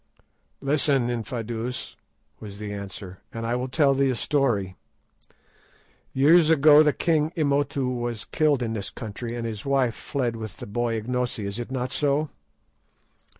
[0.61, 1.95] "Listen, Infadoos,"
[2.39, 4.75] was the answer, "and I will tell thee a story.
[6.11, 10.57] Years ago the king Imotu was killed in this country and his wife fled with
[10.57, 11.45] the boy Ignosi.
[11.45, 12.29] Is it not so?"